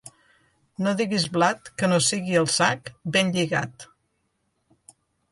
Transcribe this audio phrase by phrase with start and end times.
[0.85, 3.85] No diguis blat que no sigui al sac ben lligat.